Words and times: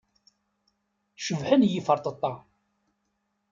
Cebḥen 1.15 1.67
yiferṭeṭṭa. 1.71 2.33